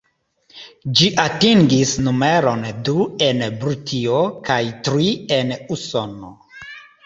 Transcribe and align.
Ĝi 1.01 1.09
atingis 1.23 1.91
numeron 2.07 2.65
du 2.89 2.97
en 3.27 3.45
Britio, 3.61 4.25
kaj 4.51 4.61
tri 4.89 5.15
en 5.41 5.57
Usono. 5.79 6.37